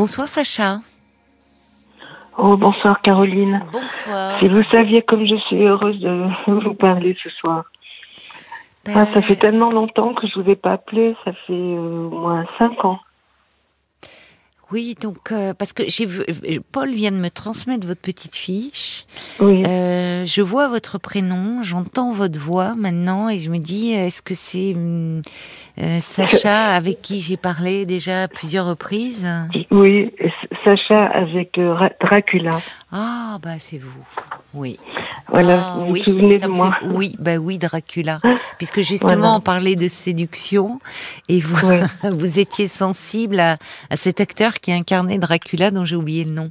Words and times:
bonsoir 0.00 0.28
Sacha. 0.28 0.78
Oh, 2.38 2.56
bonsoir 2.56 3.02
Caroline. 3.02 3.62
Bonsoir. 3.70 4.38
Si 4.38 4.48
vous 4.48 4.62
saviez 4.62 5.02
comme 5.02 5.26
je 5.26 5.36
suis 5.46 5.62
heureuse 5.62 6.00
de 6.00 6.12
vous 6.64 6.72
parler 6.72 7.14
ce 7.22 7.28
soir. 7.28 7.64
Ben, 8.86 8.94
Ah, 8.96 9.04
ça 9.04 9.20
fait 9.20 9.36
tellement 9.36 9.70
longtemps 9.70 10.14
que 10.14 10.26
je 10.26 10.40
vous 10.40 10.48
ai 10.48 10.56
pas 10.56 10.72
appelé, 10.72 11.14
ça 11.22 11.32
fait 11.46 11.52
euh, 11.52 12.08
au 12.10 12.18
moins 12.18 12.46
cinq 12.56 12.82
ans. 12.82 12.98
Oui, 14.72 14.94
donc 15.00 15.32
euh, 15.32 15.52
parce 15.54 15.72
que 15.72 15.82
j'ai 15.88 16.06
euh, 16.06 16.58
Paul 16.72 16.90
vient 16.90 17.10
de 17.10 17.16
me 17.16 17.28
transmettre 17.30 17.86
votre 17.86 18.00
petite 18.00 18.36
fiche. 18.36 19.04
Oui. 19.40 19.62
Euh, 19.66 20.24
je 20.26 20.42
vois 20.42 20.68
votre 20.68 20.98
prénom, 20.98 21.62
j'entends 21.62 22.12
votre 22.12 22.38
voix 22.38 22.74
maintenant 22.76 23.28
et 23.28 23.38
je 23.38 23.50
me 23.50 23.58
dis 23.58 23.92
est-ce 23.92 24.22
que 24.22 24.34
c'est 24.34 24.74
hum, 24.76 25.22
euh, 25.80 25.98
Sacha 26.00 26.74
avec 26.74 27.02
qui 27.02 27.20
j'ai 27.20 27.36
parlé 27.36 27.84
déjà 27.86 28.24
à 28.24 28.28
plusieurs 28.28 28.66
reprises? 28.66 29.28
Oui, 29.70 30.12
Sacha 30.64 31.06
avec 31.06 31.56
Ra- 31.58 31.90
Dracula. 32.00 32.50
Ah 32.92 33.38
bah 33.42 33.58
c'est 33.58 33.78
vous. 33.78 34.06
Oui. 34.54 34.78
Voilà, 35.28 35.62
Ah, 35.64 35.74
vous 35.78 35.86
vous 35.86 35.92
oui, 35.92 36.02
souvenez 36.02 36.40
ça 36.40 36.46
de 36.46 36.52
moi. 36.52 36.72
fait- 36.80 36.86
Oui, 36.86 37.14
bah 37.20 37.36
oui, 37.36 37.56
Dracula. 37.58 38.20
Puisque 38.58 38.80
justement, 38.80 39.14
Voilà. 39.16 39.34
on 39.34 39.40
parlait 39.40 39.76
de 39.76 39.86
séduction 39.86 40.80
et 41.28 41.38
vous, 41.40 41.66
Ouais. 41.68 41.82
vous 42.12 42.38
étiez 42.40 42.66
sensible 42.66 43.38
à, 43.38 43.56
à 43.90 43.96
cet 43.96 44.20
acteur 44.20 44.54
qui 44.54 44.72
incarnait 44.72 45.18
Dracula 45.18 45.70
dont 45.70 45.84
j'ai 45.84 45.94
oublié 45.96 46.24
le 46.24 46.32
nom. 46.32 46.50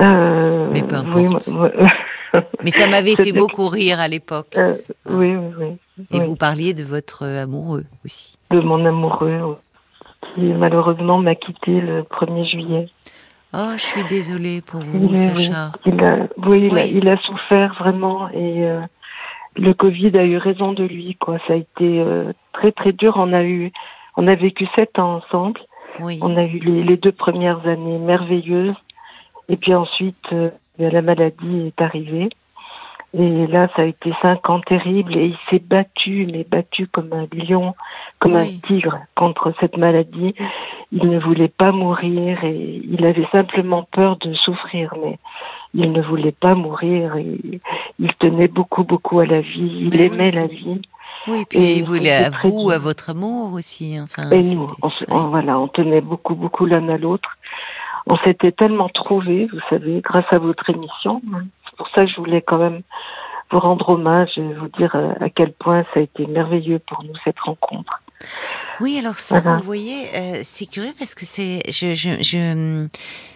Euh, 0.00 0.68
Mais 0.72 0.82
peu 0.82 0.96
oui, 1.14 1.26
importe. 1.26 1.50
Mais 2.62 2.70
ça 2.70 2.86
m'avait 2.86 3.16
fait 3.16 3.32
beaucoup 3.32 3.66
rire 3.68 3.98
à 3.98 4.06
l'époque. 4.06 4.54
euh, 4.56 4.76
oui, 5.06 5.34
oui, 5.36 5.52
oui. 5.58 5.66
Et 6.12 6.20
oui. 6.20 6.26
vous 6.26 6.36
parliez 6.36 6.74
de 6.74 6.84
votre 6.84 7.24
euh, 7.26 7.42
amoureux 7.42 7.84
aussi. 8.04 8.38
De 8.50 8.60
mon 8.60 8.84
amoureux 8.86 9.58
qui 10.34 10.40
malheureusement 10.42 11.18
m'a 11.18 11.34
quitté 11.34 11.80
le 11.80 12.02
1er 12.02 12.48
juillet. 12.48 12.88
Oh, 13.52 13.72
je 13.76 13.82
suis 13.82 14.04
désolée 14.04 14.60
pour 14.60 14.80
vous, 14.80 15.08
Oui, 15.08 15.08
oui. 15.10 15.44
Sacha. 15.44 15.72
Il 15.84 16.02
a, 16.04 16.28
oui, 16.46 16.68
il, 16.70 16.78
A, 16.78 16.86
il 16.86 17.08
a 17.08 17.16
souffert 17.18 17.74
vraiment 17.78 18.28
et 18.30 18.64
euh, 18.64 18.80
le 19.56 19.74
Covid 19.74 20.16
a 20.16 20.24
eu 20.24 20.36
raison 20.36 20.72
de 20.72 20.84
lui. 20.84 21.16
Quoi, 21.16 21.38
ça 21.48 21.54
a 21.54 21.56
été 21.56 22.00
euh, 22.00 22.32
très 22.52 22.70
très 22.72 22.92
dur. 22.92 23.14
On 23.16 23.32
a 23.32 23.42
eu, 23.42 23.72
on 24.16 24.28
a 24.28 24.34
vécu 24.36 24.66
sept 24.76 24.98
ans 24.98 25.16
ensemble. 25.16 25.60
Oui. 25.98 26.18
On 26.22 26.36
a 26.36 26.44
eu 26.44 26.60
les, 26.60 26.84
les 26.84 26.96
deux 26.96 27.12
premières 27.12 27.66
années 27.66 27.98
merveilleuses 27.98 28.76
et 29.48 29.56
puis 29.56 29.74
ensuite 29.74 30.16
euh, 30.32 30.50
la 30.78 31.02
maladie 31.02 31.66
est 31.66 31.82
arrivée. 31.82 32.28
Et 33.12 33.46
là, 33.48 33.68
ça 33.74 33.82
a 33.82 33.86
été 33.86 34.12
cinq 34.22 34.48
ans 34.48 34.60
terribles 34.60 35.16
et 35.16 35.26
il 35.26 35.36
s'est 35.50 35.58
battu, 35.64 36.28
mais 36.30 36.44
battu 36.48 36.86
comme 36.86 37.12
un 37.12 37.26
lion, 37.32 37.74
comme 38.20 38.34
Oui. 38.36 38.60
un 38.62 38.66
tigre 38.68 38.98
contre 39.16 39.52
cette 39.58 39.76
maladie. 39.76 40.34
Il 40.92 41.08
ne 41.08 41.18
voulait 41.18 41.48
pas 41.48 41.72
mourir 41.72 42.44
et 42.44 42.80
il 42.88 43.04
avait 43.04 43.26
simplement 43.32 43.88
peur 43.90 44.16
de 44.18 44.32
souffrir, 44.34 44.94
mais 45.02 45.18
il 45.74 45.90
ne 45.90 46.00
voulait 46.02 46.30
pas 46.30 46.54
mourir 46.54 47.16
et 47.16 47.40
il 47.98 48.14
tenait 48.20 48.46
beaucoup, 48.48 48.84
beaucoup 48.84 49.18
à 49.18 49.26
la 49.26 49.40
vie. 49.40 49.88
Il 49.90 49.90
Mais 49.90 50.06
aimait 50.06 50.28
oui. 50.28 50.30
la 50.32 50.46
vie. 50.46 50.82
Oui, 51.26 51.44
puis 51.48 51.58
Et 51.58 51.76
il 51.78 51.84
voulait 51.84 52.12
à 52.12 52.30
vous, 52.30 52.70
à 52.70 52.78
votre 52.78 53.10
amour 53.10 53.52
aussi. 53.54 53.98
Enfin, 54.00 54.30
Et 54.30 54.40
nous, 54.54 54.68
on, 54.82 54.88
se- 54.90 55.04
oui. 55.04 55.10
on- 55.10 55.28
voilà, 55.28 55.58
on 55.58 55.66
tenait 55.68 56.00
beaucoup, 56.00 56.34
beaucoup 56.36 56.64
l'un 56.64 56.88
à 56.88 56.96
l'autre. 56.96 57.36
On 58.06 58.16
s'était 58.18 58.52
tellement 58.52 58.88
trouvés, 58.88 59.46
vous 59.52 59.60
savez, 59.68 60.00
grâce 60.00 60.24
à 60.30 60.38
votre 60.38 60.70
émission. 60.70 61.20
C'est 61.30 61.59
pour 61.80 61.88
ça 61.94 62.04
que 62.04 62.10
je 62.10 62.16
voulais 62.16 62.42
quand 62.42 62.58
même 62.58 62.82
vous 63.50 63.58
rendre 63.58 63.88
hommage 63.88 64.30
et 64.36 64.42
vous 64.42 64.68
dire 64.78 64.94
euh, 64.94 65.12
à 65.20 65.30
quel 65.30 65.52
point 65.54 65.82
ça 65.94 66.00
a 66.00 66.02
été 66.02 66.26
merveilleux 66.26 66.78
pour 66.78 67.02
nous 67.04 67.16
cette 67.24 67.40
rencontre. 67.40 68.00
Oui, 68.80 68.98
alors 68.98 69.14
ça, 69.18 69.40
Voilà. 69.40 69.56
vous 69.58 69.64
voyez, 69.64 70.00
euh, 70.14 70.40
c'est 70.42 70.66
curieux 70.66 70.92
parce 70.98 71.14
que 71.14 71.24
c'est, 71.24 71.60
je, 71.68 71.94
je, 71.94 72.10
je, 72.20 72.86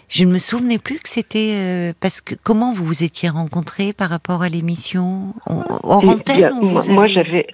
je 0.09 0.25
ne 0.25 0.31
me 0.31 0.39
souvenais 0.39 0.79
plus 0.79 0.99
que 1.01 1.09
c'était 1.09 1.55
euh, 1.55 1.93
parce 2.03 2.21
que 2.21 2.35
comment 2.43 2.73
vous 2.75 2.85
vous 2.85 3.03
étiez 3.03 3.31
rencontrés 3.31 3.93
par 3.95 4.11
rapport 4.11 4.43
à 4.43 4.49
l'émission? 4.51 5.33
En 5.47 6.07
antenne 6.07 6.37
bien, 6.37 6.53
ou 6.61 6.67
moi, 6.67 6.83
vous 6.83 6.93
moi, 6.93 7.05
avez- 7.05 7.13
j'avais, 7.15 7.47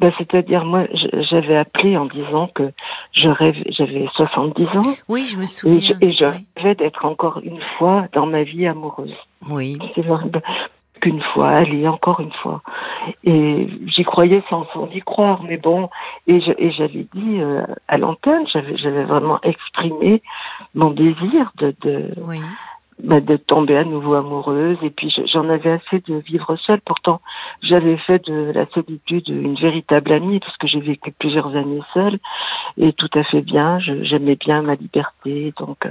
ben, 0.00 0.10
c'est-à-dire 0.18 0.64
moi, 0.64 0.86
j'avais 1.30 1.56
appelé 1.58 1.96
en 1.98 2.06
disant 2.06 2.48
que 2.54 2.72
je 3.12 3.28
rêve, 3.28 3.56
j'avais 3.70 4.08
70 4.16 4.66
ans 4.76 4.94
Oui, 5.08 5.26
je 5.26 5.36
me 5.36 5.42
et 5.44 5.46
souviens. 5.46 5.78
je, 6.00 6.04
et 6.06 6.12
je 6.12 6.24
oui. 6.24 6.46
rêvais 6.56 6.74
d'être 6.76 7.04
encore 7.04 7.40
une 7.42 7.60
fois 7.78 8.06
dans 8.12 8.26
ma 8.26 8.42
vie 8.42 8.66
amoureuse. 8.66 9.14
oui. 9.48 9.78
C'est 9.94 10.02
vrai, 10.02 10.24
ben, 10.28 10.42
qu'une 11.00 11.22
fois, 11.32 11.48
allez, 11.48 11.88
encore 11.88 12.20
une 12.20 12.32
fois. 12.42 12.60
Et 13.24 13.68
j'y 13.86 14.04
croyais 14.04 14.42
sans, 14.50 14.66
sans 14.74 14.86
y 14.92 15.00
croire, 15.00 15.42
mais 15.42 15.56
bon, 15.56 15.88
et 16.26 16.40
et 16.58 16.70
j'avais 16.72 17.06
dit 17.14 17.40
euh, 17.40 17.64
à 17.88 17.96
l'antenne, 17.96 18.44
j'avais 18.52 19.04
vraiment 19.04 19.40
exprimé 19.42 20.20
mon 20.74 20.90
désir 20.90 21.52
de, 21.56 21.74
de, 21.80 22.10
Oui. 22.26 22.40
bah, 23.02 23.20
de 23.22 23.38
tomber 23.38 23.78
à 23.78 23.84
nouveau 23.84 24.12
amoureuse, 24.12 24.76
et 24.82 24.90
puis 24.90 25.08
je- 25.08 25.24
j'en 25.32 25.48
avais 25.48 25.70
assez 25.70 26.00
de 26.06 26.16
vivre 26.16 26.54
seule. 26.66 26.82
Pourtant, 26.84 27.22
j'avais 27.62 27.96
fait 27.96 28.22
de 28.26 28.52
la 28.54 28.66
solitude 28.66 29.26
une 29.28 29.54
véritable 29.54 30.12
amie, 30.12 30.38
parce 30.40 30.56
que 30.58 30.68
j'ai 30.68 30.80
vécu 30.80 31.12
plusieurs 31.18 31.56
années 31.56 31.80
seule, 31.94 32.18
et 32.78 32.92
tout 32.94 33.08
à 33.14 33.22
fait 33.24 33.42
bien, 33.42 33.78
j'aimais 33.80 34.36
bien 34.36 34.62
ma 34.62 34.74
liberté, 34.74 35.52
donc... 35.58 35.86
euh, 35.86 35.90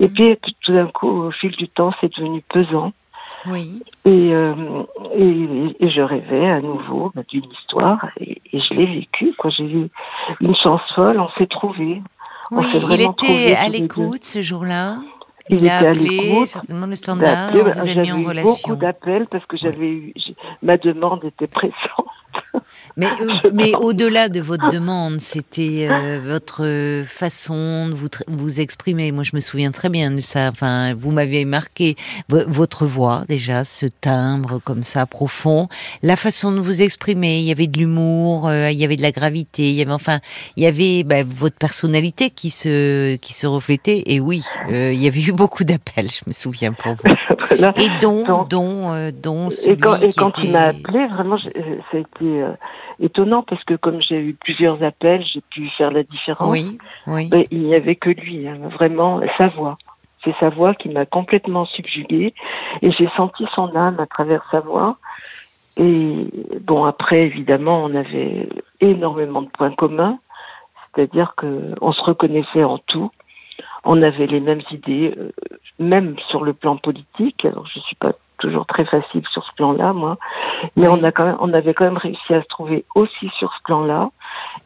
Et 0.00 0.08
puis, 0.08 0.36
tout- 0.62 0.72
d'un 0.72 0.86
coup, 0.86 1.08
au 1.08 1.30
fil 1.30 1.50
du 1.52 1.68
temps, 1.68 1.92
c'est 2.00 2.12
devenu 2.16 2.42
pesant. 2.48 2.92
Oui. 3.46 3.80
Et, 4.04 4.10
euh, 4.34 4.54
et, 5.14 5.76
et 5.84 5.90
je 5.90 6.00
rêvais 6.00 6.50
à 6.50 6.60
nouveau 6.60 7.12
bah, 7.14 7.22
d'une 7.28 7.44
histoire 7.52 8.04
et, 8.18 8.42
et 8.52 8.60
je 8.60 8.74
l'ai 8.74 8.86
vécu. 8.86 9.34
Quoi, 9.38 9.50
j'ai 9.50 9.64
eu 9.64 9.88
une 10.40 10.56
chance 10.56 10.80
folle. 10.96 11.20
On 11.20 11.28
s'est 11.38 11.46
trouvés. 11.46 12.02
On 12.50 12.58
Oui, 12.58 12.64
il 12.90 13.02
était 13.02 13.54
à 13.54 13.68
l'écoute 13.68 14.24
ce 14.24 14.42
jour-là. 14.42 14.96
Il 15.48 15.58
Il, 15.60 15.68
a 15.68 15.78
était 15.78 15.86
à 15.86 15.90
appelé 15.90 16.04
l'écoute. 16.08 16.46
certainement 16.48 16.86
le 16.86 16.96
standard, 16.96 17.48
appelé, 17.50 17.62
vous 17.62 17.68
a 17.68 17.86
J'avais 17.86 18.02
mis 18.02 18.24
en 18.24 18.28
relation. 18.28 18.68
beaucoup 18.74 18.80
d'appels 18.80 19.26
parce 19.30 19.46
que 19.46 19.56
j'avais 19.56 19.86
eu 19.90 20.12
ma 20.62 20.76
demande 20.76 21.24
était 21.24 21.46
pressante. 21.46 22.05
Mais, 22.98 23.06
euh, 23.06 23.50
mais 23.52 23.74
au-delà 23.74 24.30
de 24.30 24.40
votre 24.40 24.68
demande, 24.70 25.20
c'était 25.20 25.86
euh, 25.90 26.18
votre 26.24 27.04
façon 27.06 27.88
de 27.88 27.94
vous, 27.94 28.08
vous 28.28 28.60
exprimer. 28.60 29.12
Moi, 29.12 29.22
je 29.22 29.32
me 29.34 29.40
souviens 29.40 29.70
très 29.70 29.90
bien 29.90 30.10
de 30.10 30.20
ça. 30.20 30.48
Enfin, 30.50 30.94
vous 30.94 31.10
m'avez 31.10 31.44
marqué 31.44 31.94
vo- 32.30 32.44
votre 32.46 32.86
voix 32.86 33.24
déjà, 33.28 33.64
ce 33.64 33.84
timbre 33.86 34.60
comme 34.64 34.82
ça 34.82 35.04
profond, 35.04 35.68
la 36.02 36.16
façon 36.16 36.52
de 36.52 36.60
vous 36.60 36.80
exprimer. 36.80 37.38
Il 37.40 37.44
y 37.44 37.52
avait 37.52 37.66
de 37.66 37.78
l'humour, 37.78 38.48
euh, 38.48 38.70
il 38.70 38.78
y 38.78 38.84
avait 38.84 38.96
de 38.96 39.02
la 39.02 39.12
gravité, 39.12 39.64
il 39.68 39.74
y 39.74 39.82
avait 39.82 39.92
enfin, 39.92 40.20
il 40.56 40.62
y 40.62 40.66
avait 40.66 41.04
bah, 41.04 41.22
votre 41.26 41.56
personnalité 41.56 42.30
qui 42.30 42.48
se 42.48 43.16
qui 43.16 43.34
se 43.34 43.46
reflétait. 43.46 44.04
Et 44.06 44.20
oui, 44.20 44.42
euh, 44.70 44.90
il 44.94 45.02
y 45.02 45.06
avait 45.06 45.20
eu 45.22 45.32
beaucoup 45.32 45.64
d'appels. 45.64 46.08
Je 46.10 46.22
me 46.26 46.32
souviens 46.32 46.72
pour 46.72 46.92
vous. 46.94 47.10
Et 47.76 47.88
dont 48.00 48.44
dont 48.48 49.10
dont 49.22 49.50
celui 49.50 49.74
Et 49.74 49.76
quand, 49.78 50.00
et 50.02 50.10
quand 50.16 50.30
était... 50.38 50.48
il 50.48 50.52
m'a 50.52 50.64
appelé, 50.68 51.06
vraiment, 51.08 51.38
ça 51.38 51.48
a 51.92 51.98
été 51.98 52.24
euh, 52.24 52.50
étonnant 53.00 53.42
parce 53.42 53.62
que 53.64 53.74
comme 53.74 54.00
j'ai 54.00 54.18
eu 54.18 54.34
plusieurs 54.34 54.82
appels, 54.82 55.24
j'ai 55.32 55.40
pu 55.50 55.68
faire 55.76 55.90
la 55.90 56.02
différence. 56.02 56.50
Oui, 56.50 56.78
oui. 57.06 57.28
Mais 57.32 57.46
il 57.50 57.62
n'y 57.62 57.74
avait 57.74 57.96
que 57.96 58.10
lui, 58.10 58.46
hein, 58.48 58.58
vraiment, 58.72 59.20
sa 59.38 59.48
voix. 59.48 59.76
C'est 60.24 60.34
sa 60.40 60.48
voix 60.48 60.74
qui 60.74 60.88
m'a 60.88 61.06
complètement 61.06 61.66
subjuguée 61.66 62.34
et 62.82 62.90
j'ai 62.92 63.08
senti 63.16 63.44
son 63.54 63.74
âme 63.76 64.00
à 64.00 64.06
travers 64.06 64.44
sa 64.50 64.60
voix. 64.60 64.96
Et 65.76 66.26
bon, 66.62 66.84
après, 66.84 67.26
évidemment, 67.26 67.84
on 67.84 67.94
avait 67.94 68.48
énormément 68.80 69.42
de 69.42 69.48
points 69.48 69.74
communs, 69.74 70.18
c'est-à-dire 70.94 71.34
que 71.36 71.74
on 71.80 71.92
se 71.92 72.02
reconnaissait 72.02 72.64
en 72.64 72.78
tout. 72.78 73.10
On 73.84 74.02
avait 74.02 74.26
les 74.26 74.40
mêmes 74.40 74.62
idées, 74.72 75.14
euh, 75.16 75.30
même 75.78 76.16
sur 76.30 76.42
le 76.42 76.54
plan 76.54 76.76
politique. 76.76 77.44
Alors, 77.44 77.66
je 77.72 77.78
suis 77.80 77.94
pas 77.96 78.14
toujours 78.38 78.66
très 78.66 78.84
facile 78.84 79.22
sur 79.32 79.44
ce 79.44 79.52
plan-là, 79.56 79.92
moi, 79.92 80.16
mais 80.76 80.88
Oui. 80.88 80.98
on 81.00 81.04
a 81.04 81.12
quand 81.12 81.24
même, 81.26 81.36
on 81.40 81.52
avait 81.52 81.74
quand 81.74 81.84
même 81.84 81.96
réussi 81.96 82.34
à 82.34 82.42
se 82.42 82.48
trouver 82.48 82.84
aussi 82.94 83.28
sur 83.38 83.52
ce 83.52 83.62
plan-là. 83.64 84.10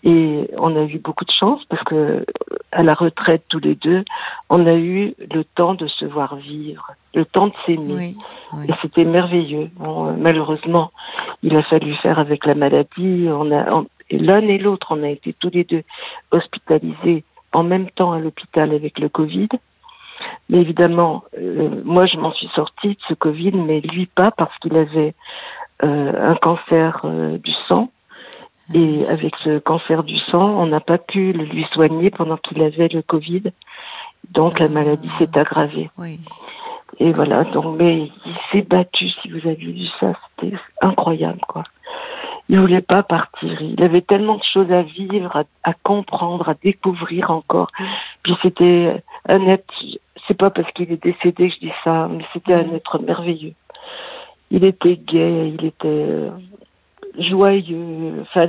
Et 0.04 0.48
on 0.56 0.74
a 0.76 0.82
eu 0.84 0.98
beaucoup 0.98 1.24
de 1.24 1.30
chance 1.32 1.62
parce 1.68 1.82
que 1.84 1.94
euh, 1.94 2.24
à 2.72 2.82
la 2.82 2.94
retraite 2.94 3.42
tous 3.48 3.58
les 3.60 3.74
deux, 3.74 4.04
on 4.48 4.66
a 4.66 4.74
eu 4.74 5.14
le 5.32 5.42
temps 5.44 5.74
de 5.74 5.86
se 5.86 6.04
voir 6.04 6.36
vivre, 6.36 6.92
le 7.14 7.24
temps 7.24 7.48
de 7.48 7.52
s'aimer. 7.66 7.94
Oui, 7.94 8.16
oui. 8.54 8.66
Et 8.68 8.72
c'était 8.82 9.04
merveilleux. 9.04 9.68
Bon, 9.76 10.08
euh, 10.08 10.12
malheureusement, 10.18 10.90
il 11.42 11.56
a 11.56 11.62
fallu 11.64 11.94
faire 11.96 12.18
avec 12.18 12.46
la 12.46 12.54
maladie. 12.54 13.28
On 13.30 13.50
a, 13.50 13.72
on- 13.72 13.86
et 14.10 14.18
l'un 14.18 14.40
et 14.42 14.58
l'autre, 14.58 14.88
on 14.90 15.02
a 15.04 15.08
été 15.08 15.34
tous 15.38 15.50
les 15.52 15.64
deux 15.64 15.82
hospitalisés 16.32 17.24
en 17.52 17.62
même 17.62 17.90
temps 17.90 18.12
à 18.12 18.18
l'hôpital 18.20 18.72
avec 18.72 18.98
le 18.98 19.08
Covid. 19.08 19.48
Mais 20.50 20.58
évidemment, 20.58 21.22
euh, 21.38 21.70
moi, 21.84 22.06
je 22.06 22.16
m'en 22.16 22.32
suis 22.32 22.50
sortie 22.54 22.88
de 22.88 22.98
ce 23.08 23.14
Covid, 23.14 23.52
mais 23.52 23.80
lui 23.80 24.06
pas 24.06 24.32
parce 24.32 24.56
qu'il 24.58 24.76
avait 24.76 25.14
euh, 25.84 26.30
un 26.32 26.34
cancer 26.34 27.00
euh, 27.04 27.38
du 27.38 27.52
sang. 27.68 27.90
Et 28.74 29.06
avec 29.08 29.34
ce 29.42 29.58
cancer 29.58 30.02
du 30.02 30.18
sang, 30.30 30.60
on 30.60 30.66
n'a 30.66 30.80
pas 30.80 30.98
pu 30.98 31.32
le 31.32 31.44
lui 31.44 31.64
soigner 31.72 32.10
pendant 32.10 32.36
qu'il 32.36 32.62
avait 32.62 32.88
le 32.88 33.02
Covid. 33.02 33.42
Donc 34.32 34.58
la 34.58 34.68
maladie 34.68 35.10
s'est 35.18 35.38
aggravée. 35.38 35.88
oui. 35.98 36.20
Et 36.98 37.12
voilà, 37.12 37.44
donc, 37.44 37.78
mais 37.78 38.10
il 38.26 38.36
s'est 38.50 38.66
battu, 38.66 39.08
si 39.08 39.30
vous 39.30 39.46
avez 39.48 39.54
vu 39.54 39.86
ça, 40.00 40.12
c'était 40.40 40.56
incroyable, 40.82 41.40
quoi. 41.48 41.62
Il 42.48 42.58
voulait 42.58 42.80
pas 42.82 43.04
partir. 43.04 43.62
Il 43.62 43.80
avait 43.82 44.02
tellement 44.02 44.36
de 44.36 44.42
choses 44.52 44.72
à 44.72 44.82
vivre, 44.82 45.34
à, 45.36 45.44
à 45.62 45.72
comprendre, 45.72 46.48
à 46.48 46.54
découvrir 46.54 47.30
encore. 47.30 47.70
Puis 48.24 48.34
c'était 48.42 49.02
un 49.28 49.46
être, 49.46 49.72
c'est 50.30 50.36
pas 50.36 50.50
parce 50.50 50.70
qu'il 50.74 50.92
est 50.92 51.02
décédé 51.02 51.48
que 51.48 51.54
je 51.56 51.58
dis 51.60 51.72
ça, 51.82 52.08
mais 52.08 52.24
c'était 52.32 52.54
un 52.54 52.72
être 52.74 53.00
merveilleux. 53.00 53.54
Il 54.52 54.64
était 54.64 54.96
gai, 54.96 55.54
il 55.58 55.64
était 55.66 55.88
euh, 55.88 56.30
joyeux, 57.18 58.14
enfin, 58.22 58.46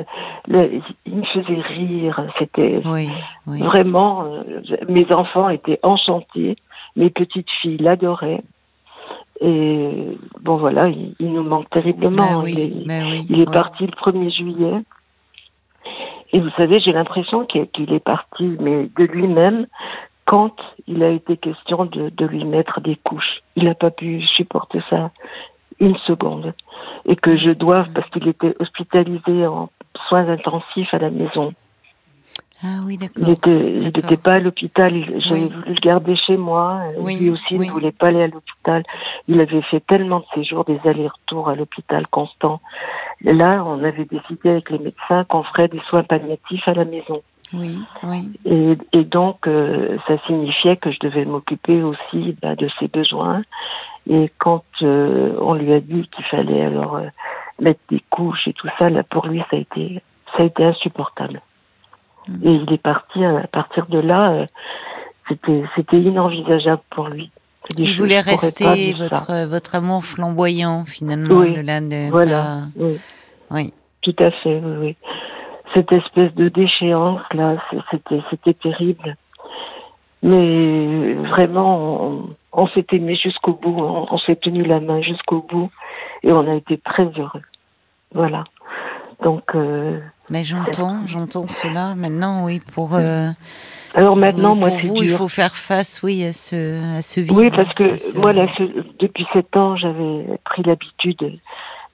le- 0.47 0.79
il 1.07 1.15
me 1.15 1.23
faisait 1.23 1.59
rire, 1.61 2.23
c'était 2.37 2.81
Oui, 2.85 3.09
oui. 3.47 3.61
vraiment, 3.63 4.25
euh, 4.25 4.43
mes 4.87 5.11
enfants 5.11 5.49
étaient 5.49 5.79
enchantés, 5.81 6.55
mes 6.95 7.09
petites 7.09 7.49
filles 7.61 7.77
l'adoraient. 7.77 8.43
Et 9.41 10.17
bon 10.41 10.57
voilà, 10.57 10.87
il, 10.87 11.15
il 11.19 11.33
nous 11.33 11.41
manque 11.41 11.67
terriblement. 11.71 12.43
Ben 12.43 12.47
il 12.49 12.59
est, 12.59 12.87
ben 12.87 13.07
il 13.27 13.41
est 13.41 13.51
parti 13.51 13.87
le 13.87 13.91
1er 13.91 14.29
juillet. 14.35 14.81
Et 16.33 16.39
vous 16.39 16.51
savez, 16.57 16.79
j'ai 16.79 16.91
l'impression 16.93 17.45
qu'il 17.47 17.65
qu'il 17.69 17.91
est 17.91 17.99
parti, 18.03 18.55
mais 18.59 18.87
de 18.95 19.03
lui-même, 19.03 19.65
quand 20.31 20.55
il 20.87 21.03
a 21.03 21.09
été 21.09 21.35
question 21.35 21.83
de, 21.83 22.07
de 22.07 22.25
lui 22.25 22.45
mettre 22.45 22.79
des 22.79 22.95
couches. 22.95 23.41
Il 23.57 23.65
n'a 23.65 23.75
pas 23.75 23.91
pu 23.91 24.21
supporter 24.21 24.79
ça 24.89 25.11
une 25.81 25.97
seconde. 26.07 26.53
Et 27.03 27.17
que 27.17 27.35
je 27.35 27.49
dois, 27.51 27.85
parce 27.93 28.09
qu'il 28.11 28.25
était 28.29 28.55
hospitalisé 28.59 29.45
en 29.45 29.69
soins 30.07 30.29
intensifs 30.29 30.93
à 30.93 30.99
la 30.99 31.09
maison. 31.09 31.53
Ah 32.63 32.79
oui, 32.85 32.95
d'accord. 32.97 33.25
il 33.27 33.81
n'était 33.93 34.15
pas 34.15 34.35
à 34.35 34.39
l'hôpital. 34.39 34.93
J'avais 35.19 35.41
Oui. 35.41 35.49
voulu 35.49 35.73
le 35.73 35.81
garder 35.81 36.15
chez 36.15 36.37
moi. 36.37 36.83
Oui, 36.97 37.17
Lui 37.19 37.29
aussi 37.31 37.57
oui. 37.57 37.67
ne 37.67 37.71
voulait 37.73 37.91
pas 37.91 38.07
aller 38.07 38.23
à 38.23 38.27
l'hôpital. 38.27 38.83
Il 39.27 39.41
avait 39.41 39.63
fait 39.63 39.81
tellement 39.85 40.19
de 40.21 40.25
séjours, 40.33 40.63
des 40.63 40.79
allers-retours 40.85 41.49
à 41.49 41.55
l'hôpital 41.55 42.07
constant. 42.07 42.61
Là, 43.25 43.65
on 43.65 43.83
avait 43.83 44.05
décidé 44.05 44.49
avec 44.51 44.69
les 44.69 44.79
médecins 44.79 45.25
qu'on 45.25 45.43
ferait 45.43 45.67
des 45.67 45.81
soins 45.89 46.03
palliatifs 46.03 46.65
à 46.69 46.73
la 46.73 46.85
maison. 46.85 47.21
Oui, 47.53 47.77
oui. 48.03 48.29
Et, 48.45 48.77
et 48.93 49.03
donc, 49.03 49.47
euh, 49.47 49.97
ça 50.07 50.17
signifiait 50.25 50.77
que 50.77 50.91
je 50.91 50.99
devais 50.99 51.25
m'occuper 51.25 51.83
aussi 51.83 52.35
bah, 52.41 52.55
de 52.55 52.69
ses 52.79 52.87
besoins. 52.87 53.43
Et 54.09 54.31
quand 54.37 54.63
euh, 54.81 55.33
on 55.39 55.53
lui 55.53 55.73
a 55.73 55.79
dit 55.79 56.07
qu'il 56.15 56.25
fallait 56.25 56.63
alors 56.65 56.95
euh, 56.95 57.07
mettre 57.59 57.81
des 57.89 58.01
couches 58.09 58.47
et 58.47 58.53
tout 58.53 58.69
ça, 58.79 58.89
là, 58.89 59.03
pour 59.03 59.27
lui, 59.27 59.39
ça 59.51 59.57
a 59.57 59.59
été, 59.59 60.01
ça 60.35 60.43
a 60.43 60.45
été 60.45 60.63
insupportable. 60.63 61.41
Mm. 62.27 62.47
Et 62.47 62.51
il 62.53 62.73
est 62.73 62.81
parti 62.81 63.23
à 63.23 63.47
partir 63.47 63.85
de 63.87 63.99
là. 63.99 64.45
c'était, 65.27 65.63
c'était 65.75 65.99
inenvisageable 65.99 66.81
pour 66.89 67.09
lui. 67.09 67.31
Il 67.77 67.95
voulait 67.97 68.21
rester 68.21 68.93
ça. 68.93 69.03
votre, 69.07 69.45
votre 69.47 69.75
amour 69.75 70.03
flamboyant, 70.03 70.83
finalement, 70.85 71.41
Oui, 71.41 71.53
de 71.53 71.61
là 71.61 71.79
de 71.79 72.09
Voilà. 72.09 72.43
pas- 72.43 72.61
Oui. 72.75 72.99
Oui. 73.51 73.73
Tout 74.01 74.15
à 74.19 74.31
fait, 74.31 74.59
oui, 74.63 74.75
oui. 74.79 74.95
Cette 75.73 75.91
espèce 75.91 76.33
de 76.35 76.49
déchéance 76.49 77.21
là, 77.33 77.55
c'était 77.91 78.21
c'était 78.29 78.53
terrible. 78.55 79.15
Mais 80.23 81.13
vraiment, 81.13 82.03
on, 82.03 82.29
on 82.53 82.67
s'est 82.67 82.85
aimé 82.91 83.15
jusqu'au 83.15 83.53
bout, 83.53 83.75
on, 83.75 84.07
on 84.11 84.17
s'est 84.19 84.35
tenu 84.35 84.63
la 84.63 84.79
main 84.79 85.01
jusqu'au 85.01 85.41
bout, 85.49 85.71
et 86.23 86.31
on 86.31 86.47
a 86.47 86.55
été 86.55 86.77
très 86.77 87.05
heureux. 87.17 87.41
Voilà. 88.13 88.43
Donc, 89.23 89.43
euh, 89.55 89.99
Mais 90.29 90.43
j'entends, 90.43 91.05
j'entends 91.07 91.47
cela. 91.47 91.95
Maintenant, 91.95 92.45
oui, 92.45 92.59
pour, 92.73 92.93
euh, 92.95 93.29
alors 93.95 94.15
maintenant, 94.15 94.55
moi, 94.55 94.69
c'est 94.71 94.87
vous, 94.87 94.95
il 94.97 95.07
dur. 95.07 95.17
faut 95.17 95.27
faire 95.27 95.55
face, 95.55 96.01
oui, 96.03 96.23
à 96.23 96.33
ce, 96.33 96.97
à 96.97 97.01
ce 97.01 97.19
vide. 97.21 97.31
Oui, 97.35 97.49
parce 97.49 97.73
que 97.73 97.97
ce- 97.97 98.17
moi, 98.17 98.31
là, 98.33 98.45
depuis 98.99 99.25
sept 99.33 99.55
ans, 99.57 99.75
j'avais 99.75 100.25
pris 100.45 100.61
l'habitude, 100.63 101.39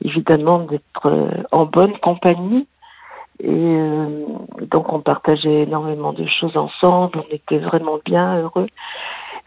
évidemment, 0.04 0.60
d'être 0.60 1.06
euh, 1.06 1.30
en 1.52 1.66
bonne 1.66 1.98
compagnie. 2.00 2.68
Et 3.40 3.50
euh, 3.50 4.26
donc, 4.72 4.92
on 4.92 5.00
partageait 5.00 5.64
énormément 5.64 6.12
de 6.14 6.26
choses 6.40 6.58
ensemble. 6.58 7.20
On 7.30 7.34
était 7.36 7.60
vraiment 7.60 8.00
bien 8.06 8.38
heureux. 8.42 8.68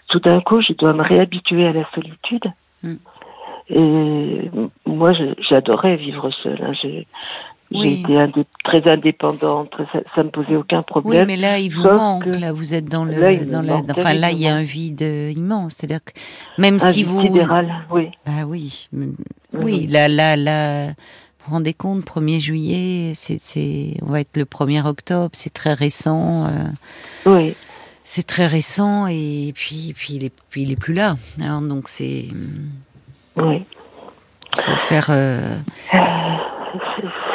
Tout 0.08 0.20
d'un 0.20 0.40
coup, 0.40 0.60
je 0.60 0.72
dois 0.74 0.92
me 0.92 1.02
réhabituer 1.02 1.66
à 1.66 1.72
la 1.72 1.88
solitude. 1.94 2.44
Mm. 2.82 2.94
Et 3.70 4.50
moi, 4.86 5.12
j'adorais 5.48 5.96
vivre 5.96 6.30
seule. 6.42 6.60
hein. 6.62 6.72
J'ai 6.82 7.06
Oui. 7.72 8.00
été 8.02 8.14
indé- 8.16 8.44
très 8.64 8.88
indépendante. 8.90 9.72
ça, 9.92 10.00
ça 10.16 10.22
me 10.24 10.30
posait 10.30 10.56
aucun 10.56 10.78
Oui, 10.78 10.84
problème. 10.86 11.26
mais 11.28 11.36
là, 11.36 11.58
il 11.58 11.70
vous 11.70 11.84
manque. 11.88 12.24
que- 12.24 12.30
Là, 12.40 12.52
vous 12.52 12.74
êtes 12.74 12.86
dans 12.86 13.04
le, 13.04 13.12
Là, 13.12 13.44
dans 13.44 13.62
la, 13.62 13.76
enfin, 13.90 14.12
là, 14.14 14.32
il 14.32 14.38
y 14.38 14.48
a 14.48 14.54
un 14.56 14.64
vide 14.64 15.02
euh, 15.02 15.30
immense. 15.36 15.74
C'est-à-dire 15.74 16.02
que 16.04 16.12
même 16.60 16.74
Un 16.76 16.78
si 16.78 17.04
vide 17.04 17.12
vous, 17.12 17.22
sidéral, 17.22 17.68
oui. 17.92 18.08
bah 18.26 18.44
oui, 18.46 18.88
mm, 18.92 19.12
oui, 19.54 19.86
là, 19.86 20.08
là, 20.08 20.34
là, 20.36 20.92
vous 21.44 21.46
vous 21.48 21.52
rendez 21.54 21.74
compte, 21.74 22.04
1er 22.04 22.38
juillet, 22.40 23.12
c'est, 23.14 23.94
on 24.02 24.06
va 24.06 24.20
être 24.20 24.36
le 24.36 24.44
1er 24.44 24.84
octobre, 24.86 25.30
c'est 25.32 25.52
très 25.52 25.72
récent. 25.74 26.44
euh, 26.46 26.50
Oui. 27.26 27.54
c'est 28.04 28.26
très 28.26 28.46
récent 28.46 29.06
et 29.06 29.52
puis, 29.54 29.92
puis 29.96 30.14
il 30.14 30.24
est, 30.24 30.32
puis 30.50 30.62
il 30.62 30.70
est 30.72 30.76
plus 30.80 30.94
là. 30.94 31.16
Alors, 31.40 31.60
donc 31.62 31.88
c'est, 31.88 32.26
Oui. 33.36 33.64
faut 34.56 34.76
faire. 34.76 35.06
euh, 35.10 35.56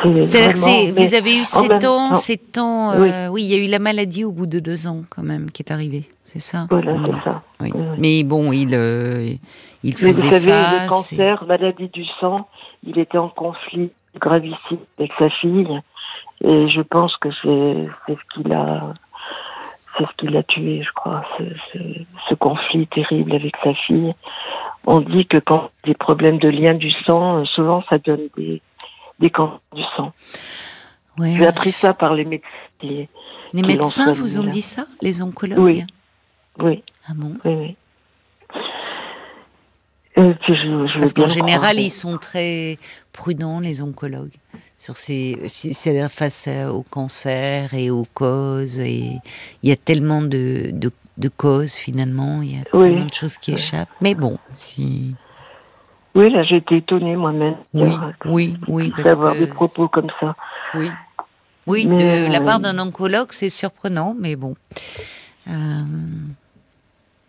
C'est 0.04 0.22
C'est-à-dire 0.22 0.54
que 0.54 0.66
mais 1.00 1.08
vous 1.08 1.14
avez 1.16 1.36
eu 1.38 1.42
en 1.42 1.46
sept 1.46 1.68
même 1.70 1.78
ans, 1.78 1.80
temps- 1.80 2.16
sept 2.20 2.58
ans. 2.60 2.92
euh, 2.92 3.28
oui. 3.30 3.44
il 3.44 3.50
y 3.52 3.56
a 3.56 3.58
eu 3.58 3.68
la 3.68 3.80
maladie 3.80 4.24
au 4.24 4.32
bout 4.32 4.46
de 4.46 4.60
deux 4.60 4.86
ans 4.88 5.02
quand 5.10 5.24
même 5.24 5.50
qui 5.52 5.64
est 5.64 5.72
arrivée. 5.72 6.04
C'est 6.24 6.40
ça? 6.40 6.68
Voilà, 6.70 6.96
c'est 7.06 7.30
ça. 7.30 7.42
Oui. 7.60 7.72
Oui, 7.74 7.82
oui. 7.82 7.96
Mais 7.98 8.24
bon, 8.24 8.52
il, 8.52 8.70
euh, 8.76 9.34
il 9.84 9.92
Mais 9.92 9.98
faisait 9.98 10.22
vous 10.22 10.30
savez, 10.30 10.52
face. 10.52 10.84
le 10.84 10.90
cancer, 10.90 11.46
maladie 11.48 11.90
du 11.90 12.04
sang, 12.20 12.48
il 12.86 13.00
était 13.00 13.18
en 13.18 13.30
conflit 13.30 13.92
gravissime 14.20 14.80
avec 14.98 15.12
sa 15.20 15.30
fille. 15.30 15.80
Et 16.44 16.70
je 16.70 16.82
pense 16.82 17.16
que 17.18 17.30
c'est 17.42 18.14
ce 18.14 18.34
qui 18.34 18.44
l'a 18.48 18.94
c'est 19.98 20.04
ce 20.06 20.12
qui 20.18 20.28
l'a 20.28 20.44
tué, 20.44 20.84
je 20.84 20.92
crois, 20.94 21.24
ce, 21.38 21.44
ce, 21.72 21.80
ce 22.30 22.36
conflit 22.36 22.86
terrible 22.88 23.34
avec 23.34 23.56
sa 23.64 23.74
fille. 23.74 24.14
On 24.86 25.00
dit 25.00 25.26
que 25.26 25.38
quand 25.38 25.56
a 25.66 25.70
des 25.86 25.94
problèmes 25.94 26.38
de 26.38 26.50
lien 26.50 26.74
du 26.74 26.92
sang, 27.06 27.38
euh, 27.38 27.46
souvent 27.46 27.82
ça 27.90 27.98
donne 27.98 28.28
des, 28.36 28.62
des 29.20 29.30
cancers 29.30 29.60
du 29.74 29.84
sang. 29.96 30.12
ouais. 31.18 31.36
J'ai 31.38 31.48
appris 31.48 31.72
ça 31.72 31.94
par 31.94 32.14
les 32.14 32.26
médecins. 32.26 32.48
qui- 32.80 33.08
Les 33.54 33.62
médecins 33.62 34.12
vous 34.14 34.38
ont 34.40 34.44
dit 34.44 34.62
ça 34.62 34.86
Les 35.02 35.22
oncologues 35.22 35.60
Oui. 35.60 35.84
Oui, 36.60 36.84
Ah 37.08 37.14
bon 37.16 37.34
oui, 37.46 37.54
oui. 37.56 37.76
Et 40.18 40.34
puis 40.42 40.56
je, 40.56 40.64
je 40.64 40.94
veux 40.94 41.00
Parce 41.00 41.14
qu'en 41.14 41.28
général, 41.28 41.78
ils 41.78 41.90
sont 41.90 42.18
très 42.18 42.78
prudents, 43.12 43.60
les 43.60 43.82
oncologues, 43.82 44.36
sur 44.78 44.96
ces, 44.96 45.38
face 46.10 46.48
au 46.72 46.84
cancer 46.84 47.74
et 47.74 47.90
aux 47.90 48.08
causes. 48.14 48.80
Et 48.80 49.20
il 49.62 49.70
y 49.70 49.72
a 49.72 49.76
tellement 49.76 50.22
de, 50.22 50.72
de, 50.72 50.92
de 51.18 51.30
causes 51.30 51.76
finalement, 51.76 52.42
il 52.42 52.58
y 52.58 52.60
a 52.60 52.64
Oui. 52.74 52.84
tellement 52.84 53.06
de 53.06 53.14
choses 53.14 53.38
qui 53.38 53.54
échappent. 53.54 53.90
Mais 54.02 54.16
bon, 54.16 54.38
si. 54.54 55.16
Oui, 56.16 56.32
là, 56.32 56.44
j'ai 56.44 56.58
été 56.58 56.78
étonnée 56.78 57.18
moi-même. 57.18 57.58
Oui, 57.74 57.90
oui, 58.26 58.56
oui, 58.70 58.94
D'avoir 59.04 59.34
que 59.34 59.40
des 59.40 59.48
propos 59.48 59.90
comme 59.90 60.10
ça. 60.22 60.34
Oui, 60.74 60.90
oui, 61.68 61.88
Mais, 61.90 62.28
de 62.28 62.32
la 62.32 62.40
euh, 62.40 62.46
part 62.46 62.62
d'un 62.62 62.80
oncologue, 62.80 63.28
c'est 63.32 63.50
surprenant, 63.50 64.16
mais 64.18 64.38
bon. 64.38 64.56
Euh, 65.50 65.84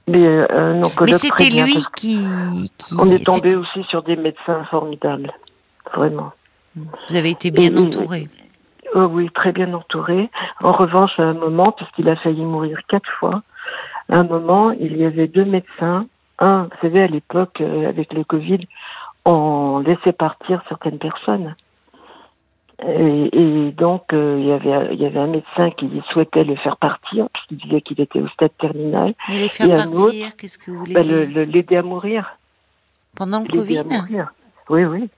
Mais 0.08 0.24
euh, 0.24 0.82
mais 1.00 1.12
c'était 1.14 1.50
lui 1.50 1.72
parce 1.74 1.88
qui, 1.88 2.18
qui- 2.78 2.94
On 2.98 3.10
est 3.10 3.24
tombé 3.24 3.56
aussi 3.56 3.82
sur 3.84 4.02
des 4.04 4.14
médecins 4.16 4.64
formidables. 4.70 5.32
Vraiment. 5.94 6.32
Vous 6.76 7.16
avez 7.16 7.30
été 7.30 7.50
bien 7.50 7.76
entouré. 7.76 8.28
Oh 8.94 9.08
oui, 9.10 9.28
très 9.34 9.50
bien 9.52 9.72
entouré. 9.74 10.30
En 10.62 10.72
revanche, 10.72 11.18
à 11.18 11.22
un 11.24 11.32
moment, 11.34 11.72
puisqu'il 11.72 12.08
a 12.08 12.16
failli 12.16 12.44
mourir 12.44 12.78
quatre 12.88 13.10
fois, 13.18 13.42
à 14.08 14.16
un 14.18 14.22
moment, 14.24 14.70
il 14.70 14.96
y 14.96 15.04
avait 15.04 15.26
deux 15.26 15.44
médecins. 15.44 16.06
Un, 16.38 16.64
vous 16.64 16.76
savez, 16.82 17.02
à 17.02 17.06
l'époque, 17.08 17.60
euh, 17.60 17.88
avec 17.88 18.12
le 18.12 18.22
Covid, 18.22 18.60
on 19.24 19.78
laissait 19.84 20.12
partir 20.12 20.62
certaines 20.68 20.98
personnes. 20.98 21.56
Et, 22.86 23.30
et 23.32 23.72
donc, 23.72 24.12
euh, 24.12 24.38
il, 24.38 24.46
y 24.46 24.52
avait, 24.52 24.94
il 24.94 25.00
y 25.00 25.06
avait 25.06 25.18
un 25.18 25.26
médecin 25.26 25.70
qui 25.72 25.90
souhaitait 26.12 26.44
le 26.44 26.56
faire 26.56 26.76
partir, 26.76 27.28
puisqu'il 27.32 27.58
disait 27.58 27.80
qu'il 27.80 28.00
était 28.00 28.20
au 28.20 28.28
stade 28.28 28.56
terminal, 28.58 29.14
Mais 29.28 29.38
les 29.38 29.48
faire 29.48 29.68
et 29.68 29.72
un 29.72 29.90
partir, 29.90 30.36
qu'est-ce 30.36 30.58
que 30.58 30.70
vous 30.70 30.78
voulez 30.78 30.94
bah, 30.94 31.02
l'aider 31.02 31.76
à 31.76 31.82
mourir. 31.82 32.38
Pendant 33.16 33.40
le 33.40 33.46
Covid 33.46 33.84
mourir. 33.84 34.32
Oui, 34.68 34.84
oui. 34.84 35.08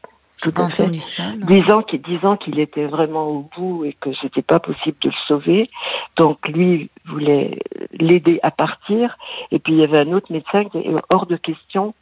Tout 0.40 0.52
à 0.56 0.68
fait. 0.68 0.94
ça. 1.00 1.32
disant 1.36 1.82
qu'il 1.82 2.00
disant 2.00 2.36
qu'il 2.36 2.60
était 2.60 2.86
vraiment 2.86 3.26
au 3.26 3.50
bout 3.56 3.84
et 3.84 3.96
que 4.00 4.10
c'était 4.22 4.42
pas 4.42 4.60
possible 4.60 4.96
de 5.00 5.08
le 5.08 5.14
sauver. 5.26 5.70
Donc 6.16 6.46
lui 6.46 6.90
voulait 7.06 7.58
l'aider 7.92 8.38
à 8.44 8.52
partir. 8.52 9.16
Et 9.50 9.58
puis 9.58 9.72
il 9.72 9.80
y 9.80 9.84
avait 9.84 9.98
un 9.98 10.12
autre 10.12 10.30
médecin 10.30 10.64
qui 10.66 10.78
dit 10.78 10.88
hors 11.10 11.26
de 11.26 11.36
question, 11.36 11.94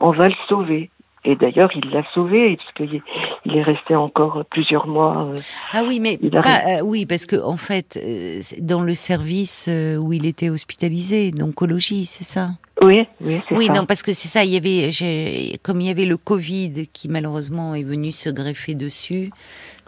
on 0.00 0.10
va 0.10 0.28
le 0.28 0.34
sauver. 0.48 0.90
Et 1.24 1.36
d'ailleurs, 1.36 1.70
il 1.76 1.88
l'a 1.90 2.02
sauvé 2.14 2.56
parce 2.56 2.72
qu'il 2.90 3.00
il 3.44 3.56
est 3.56 3.62
resté 3.62 3.94
encore 3.94 4.44
plusieurs 4.50 4.86
mois. 4.88 5.26
euh, 5.26 5.36
Ah 5.72 5.82
oui, 5.86 6.00
mais 6.00 6.18
pas, 6.18 6.78
euh, 6.78 6.80
oui, 6.82 7.06
parce 7.06 7.26
que 7.26 7.36
en 7.40 7.56
fait, 7.56 7.96
euh, 8.02 8.40
dans 8.60 8.82
le 8.82 8.94
service 8.94 9.70
où 10.00 10.12
il 10.12 10.26
était 10.26 10.50
hospitalisé, 10.50 11.30
d'oncologie, 11.30 12.04
c'est 12.06 12.24
ça? 12.24 12.50
Oui, 12.82 13.06
oui, 13.20 13.40
c'est 13.48 13.54
Oui, 13.54 13.66
ça. 13.66 13.72
non, 13.74 13.86
parce 13.86 14.02
que 14.02 14.12
c'est 14.12 14.28
ça. 14.28 14.44
Il 14.44 14.50
y 14.50 14.56
avait, 14.56 14.90
j'ai- 14.90 15.58
comme 15.62 15.80
il 15.80 15.86
y 15.86 15.90
avait 15.90 16.04
le 16.04 16.16
Covid 16.16 16.88
qui 16.92 17.08
malheureusement 17.08 17.74
est 17.74 17.82
venu 17.84 18.10
se 18.12 18.28
greffer 18.28 18.74
dessus 18.74 19.30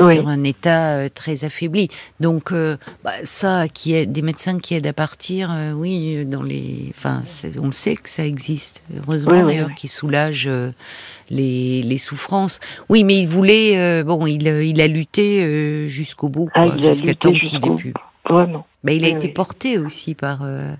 Oui. 0.01 0.15
sur 0.15 0.29
un 0.29 0.45
état 0.45 0.97
euh, 0.99 1.09
très 1.13 1.45
affaibli. 1.45 1.89
Donc 2.21 2.53
euh, 2.53 2.77
bah, 3.03 3.13
ça, 3.25 3.67
qui 3.69 3.95
est 3.95 4.07
des 4.07 4.23
médecins 4.23 4.59
qui 4.61 4.75
aident 4.75 4.87
à 4.87 4.93
partir, 4.93 5.51
euh, 5.53 5.73
oui, 5.73 6.25
dans 6.25 6.43
les, 6.43 6.93
enfin, 6.97 7.23
on 7.61 7.67
le 7.67 7.73
sait 7.73 7.97
que 7.97 8.09
ça 8.09 8.25
existe. 8.25 8.83
Heureusement 8.97 9.33
Oui, 9.33 9.45
d'ailleurs, 9.45 9.75
qui 9.75 9.89
soulage 9.89 10.47
euh, 10.47 10.71
les, 11.31 11.83
les 11.83 11.99
souffrances. 11.99 12.61
Oui, 12.89 13.03
mais 13.03 13.19
il 13.21 13.27
voulait, 13.29 14.03
bon, 14.05 14.27
il, 14.27 14.47
il 14.47 14.81
a 14.81 14.87
lutté 14.87 15.89
jusqu'au 15.89 16.29
bout, 16.29 16.49
Ah, 16.55 16.67
jusqu'à 16.79 17.15
temps 17.15 17.33
qu'il 17.33 17.57
ait 17.57 17.75
pu. 17.77 17.93
Vraiment. 18.29 18.67
Bah, 18.85 18.93
il 18.93 19.05
a 19.05 19.09
été 19.09 19.29
porté 19.29 19.79
aussi 19.79 20.15
par 20.15 20.41
euh, 20.43 20.73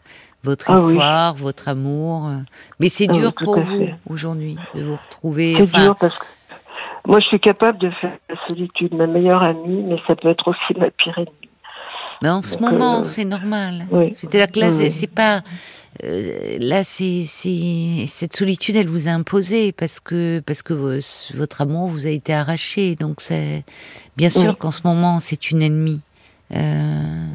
votre 0.45 0.71
Ah 0.71 0.81
oui. 0.81 0.93
histoire, 0.93 1.35
votre 1.35 1.69
amour. 1.69 2.29
euh. 2.29 2.37
Mais 2.81 2.89
c'est 2.89 3.07
Ah 3.09 3.13
oui, 3.15 3.21
dur 3.21 3.33
pour 3.35 3.59
vous 3.61 3.89
aujourd'hui 4.09 4.57
de 4.75 4.83
vous 4.83 4.97
retrouver. 4.97 5.55
C'est 5.57 5.63
enfin, 5.63 5.83
dur 5.85 5.97
parce 5.97 6.17
que 6.19 6.25
moi, 7.07 7.21
je 7.21 7.27
suis 7.27 7.41
capable 7.41 7.79
de 7.79 7.91
faire 8.01 8.17
la 8.29 8.37
solitude 8.49 8.95
ma 8.95 9.07
meilleure 9.07 9.43
amie, 9.43 9.83
mais 9.83 9.97
ça 10.07 10.15
peut 10.17 10.29
être 10.29 10.49
aussi 10.49 10.79
ma 10.79 10.91
pire 10.91 11.15
ennemie. 11.19 11.31
Mais 12.23 12.31
en 12.31 12.41
ce 12.43 12.57
Donc, 12.57 12.71
moment, 12.73 13.01
euh, 13.01 13.03
c'est 13.03 13.25
normal. 13.25 13.87
oui. 13.91 14.11
C'est-à-dire 14.15 14.51
que 14.51 14.61
là, 14.61 14.71
Oui, 14.71 14.91
c'est- 14.91 15.07
pas. 15.09 15.43
euh, 16.05 16.57
là, 16.61 16.83
c'est 16.85 17.23
cette 18.07 18.35
solitude, 18.35 18.77
elle 18.77 18.89
vous 18.89 19.09
a 19.09 19.11
imposé 19.11 19.73
parce 19.73 20.01
que 20.01 20.41
parce 20.47 20.63
que 20.63 20.73
vos- 20.73 21.37
votre 21.37 21.61
amour 21.61 21.89
vous 21.89 22.07
a 22.07 22.11
été 22.11 22.33
arraché. 22.33 22.95
Donc 22.95 23.17
c'est 23.21 23.65
bien 24.17 24.31
sûr 24.31 24.57
qu'en 24.57 24.71
ce 24.71 24.81
moment, 24.85 25.19
c'est 25.21 25.51
une 25.51 25.61
ennemie. 25.63 26.01
Euh, 26.55 27.27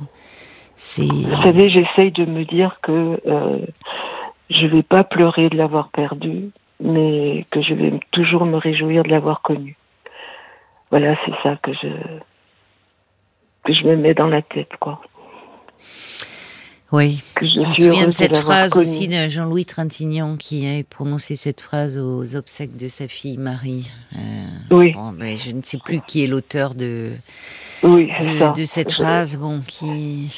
Vous 0.98 1.42
savez, 1.44 1.70
j'essaye 1.70 2.12
de 2.12 2.26
me 2.26 2.46
dire 2.46 2.80
que 2.82 3.20
euh, 3.28 3.60
je 4.50 4.66
vais 4.68 4.84
pas 4.84 5.04
pleurer 5.04 5.50
de 5.50 5.58
l'avoir 5.58 5.90
perdu, 5.90 6.52
mais 6.82 7.46
que 7.52 7.62
je 7.62 7.74
vais 7.74 7.92
toujours 8.12 8.46
me 8.46 8.58
réjouir 8.58 9.04
de 9.04 9.10
l'avoir 9.10 9.42
connu. 9.42 9.76
Voilà, 10.90 11.16
c'est 11.26 11.34
ça 11.44 11.58
que 11.62 11.72
je 11.74 11.88
que 13.66 13.74
je 13.74 13.84
me 13.86 13.98
mets 13.98 14.14
dans 14.14 14.28
la 14.28 14.42
tête, 14.42 14.72
quoi. 14.80 15.02
oui. 16.94 17.22
Que 17.36 17.46
je, 17.46 17.56
Je 17.56 17.60
me 17.68 17.74
souviens 17.74 18.06
de 18.08 18.12
cette 18.12 18.38
phrase 18.38 18.72
connu. 18.74 18.86
aussi 18.86 19.08
de 19.10 19.28
Jean-Louis 19.30 19.66
Trintignant 19.66 20.38
qui 20.38 20.66
a 20.66 20.82
prononcé 20.90 21.36
cette 21.36 21.60
phrase 21.62 22.00
aux 22.00 22.36
obsèques 22.38 22.78
de 22.78 22.88
sa 22.88 23.08
fille 23.08 23.38
Marie. 23.38 23.92
Euh, 24.16 24.18
Oui, 24.72 24.94
bon, 24.94 25.12
mais 25.12 25.36
je 25.36 25.52
ne 25.52 25.62
sais 25.62 25.78
plus 25.78 26.00
qui 26.02 26.24
est 26.24 26.28
l'auteur 26.28 26.74
de, 26.74 27.12
oui, 27.84 28.10
de, 28.22 28.56
de 28.60 28.66
cette 28.66 28.92
Je- 28.92 28.96
phrase, 28.96 29.38
bon, 29.38 29.62
qui, 29.68 30.34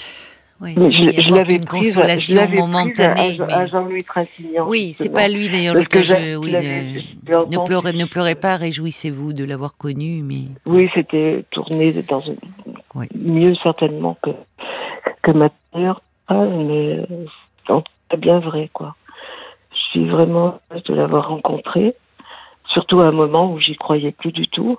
oui, 0.62 0.76
Mais 0.78 0.92
je, 0.92 1.34
l'avais 1.34 1.56
une 1.56 1.66
prise, 1.66 1.94
je 1.96 2.00
l'avais 2.00 2.14
prise 2.16 2.38
à, 2.38 2.48
momentanée. 2.48 3.38
à 3.50 3.66
Jean-Louis 3.68 4.04
Trintignant. 4.04 4.68
Oui, 4.68 4.92
c'est 4.94 5.10
pas 5.12 5.28
lui 5.28 5.50
d'ailleurs 5.50 5.76
l'auteur. 5.76 6.04
j'a- 6.04 6.16
je- 6.18 6.36
Oui, 6.38 6.52
l'avais- 6.52 6.84
ne, 7.28 7.58
ne 7.58 7.66
pleurez, 7.66 7.94
ne 7.94 8.06
pleurez 8.06 8.36
pas, 8.36 8.56
réjouissez-vous 8.58 9.34
de 9.34 9.44
l'avoir 9.44 9.76
connu, 9.78 10.22
mais 10.24 10.44
Oui, 10.66 10.90
c'était 10.94 11.44
tourné 11.52 11.92
dans 12.08 12.22
une... 12.22 12.38
Oui. 12.96 13.08
mieux 13.16 13.56
certainement 13.64 14.18
que, 14.22 14.30
que 15.24 15.32
ma 15.32 15.50
phrase, 15.72 15.98
mais 16.30 17.00
euh, 17.00 17.06
c'est 17.68 17.74
cas 18.10 18.18
bien 18.18 18.40
vrai, 18.40 18.70
quoi. 18.74 18.96
Je 19.74 19.80
suis 20.00 20.10
vraiment 20.10 20.60
heureuse 20.70 20.84
de 20.84 20.94
l'avoir 20.94 21.30
rencontré, 21.30 21.96
surtout 22.74 23.00
à 23.02 23.08
un 23.08 23.12
moment 23.12 23.52
où 23.52 23.60
j'y 23.60 23.76
croyais 23.76 24.12
plus 24.12 24.32
du 24.32 24.48
tout. 24.48 24.78